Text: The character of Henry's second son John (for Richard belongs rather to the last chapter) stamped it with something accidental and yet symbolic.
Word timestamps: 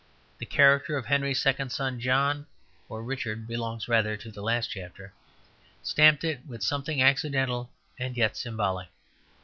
The 0.39 0.47
character 0.47 0.97
of 0.97 1.05
Henry's 1.05 1.39
second 1.39 1.69
son 1.71 1.99
John 1.99 2.47
(for 2.87 3.03
Richard 3.03 3.45
belongs 3.45 3.87
rather 3.87 4.17
to 4.17 4.31
the 4.31 4.41
last 4.41 4.71
chapter) 4.71 5.13
stamped 5.83 6.23
it 6.23 6.43
with 6.47 6.63
something 6.63 7.03
accidental 7.03 7.69
and 7.99 8.17
yet 8.17 8.35
symbolic. 8.35 8.87